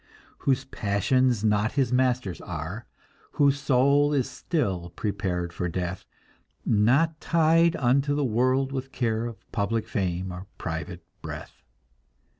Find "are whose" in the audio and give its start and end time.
2.41-3.59